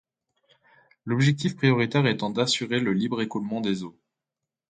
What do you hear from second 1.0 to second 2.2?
L'objectif prioritaire